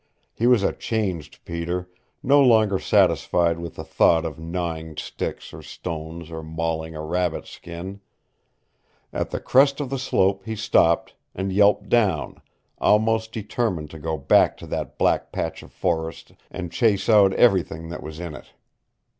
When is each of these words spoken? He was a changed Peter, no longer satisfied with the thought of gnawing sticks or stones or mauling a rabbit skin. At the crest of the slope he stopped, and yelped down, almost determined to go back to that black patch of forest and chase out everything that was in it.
He 0.33 0.47
was 0.47 0.63
a 0.63 0.73
changed 0.73 1.45
Peter, 1.45 1.87
no 2.23 2.41
longer 2.41 2.79
satisfied 2.79 3.59
with 3.59 3.75
the 3.75 3.83
thought 3.83 4.25
of 4.25 4.39
gnawing 4.39 4.97
sticks 4.97 5.53
or 5.53 5.61
stones 5.61 6.31
or 6.31 6.41
mauling 6.41 6.95
a 6.95 7.03
rabbit 7.03 7.45
skin. 7.45 8.01
At 9.13 9.29
the 9.29 9.39
crest 9.39 9.79
of 9.79 9.91
the 9.91 9.99
slope 9.99 10.43
he 10.43 10.55
stopped, 10.55 11.13
and 11.35 11.53
yelped 11.53 11.87
down, 11.87 12.41
almost 12.79 13.31
determined 13.31 13.91
to 13.91 13.99
go 13.99 14.17
back 14.17 14.57
to 14.57 14.65
that 14.65 14.97
black 14.97 15.31
patch 15.31 15.61
of 15.61 15.71
forest 15.71 16.31
and 16.49 16.71
chase 16.71 17.07
out 17.07 17.33
everything 17.33 17.89
that 17.89 18.01
was 18.01 18.19
in 18.19 18.33
it. 18.33 18.53